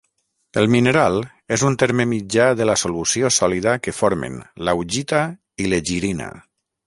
El 0.59 0.69
mineral 0.75 1.17
és 1.57 1.65
un 1.69 1.75
terme 1.83 2.07
mitjà 2.13 2.47
de 2.61 2.67
la 2.69 2.77
solució 2.85 3.31
sòlida 3.37 3.77
que 3.87 3.95
formen 3.99 4.39
l'augita 4.69 5.23
i 5.65 5.69
l'egirina. 5.75 6.33